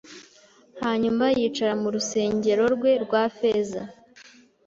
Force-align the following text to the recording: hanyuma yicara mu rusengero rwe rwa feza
hanyuma 0.83 1.23
yicara 1.37 1.73
mu 1.81 1.87
rusengero 1.95 2.63
rwe 2.75 2.91
rwa 3.03 3.23
feza 3.37 3.81